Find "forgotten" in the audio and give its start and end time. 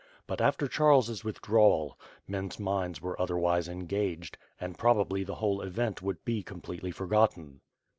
6.89-7.61